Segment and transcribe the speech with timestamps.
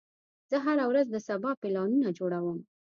[0.49, 2.59] زه هره ورځ د سبا پلانونه جوړوم.